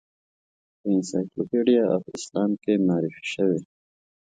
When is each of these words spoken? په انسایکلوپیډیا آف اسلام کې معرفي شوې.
په 0.79 0.85
انسایکلوپیډیا 0.95 1.83
آف 1.95 2.03
اسلام 2.17 2.51
کې 2.63 2.73
معرفي 2.87 3.23
شوې. 3.33 3.59